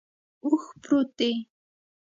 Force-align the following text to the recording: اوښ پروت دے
اوښ 0.45 0.63
پروت 0.83 1.09
دے 1.17 1.31